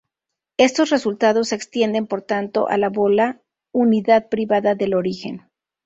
Estos 0.57 0.89
resultados 0.89 1.49
se 1.49 1.55
extienden 1.55 2.07
por 2.07 2.23
tanto 2.23 2.67
a 2.67 2.77
la 2.79 2.89
bola 2.89 3.39
unidad 3.71 4.29
privada 4.29 4.73
del 4.73 4.95
origen. 4.95 5.45